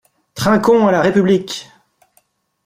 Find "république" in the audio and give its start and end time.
1.03-1.69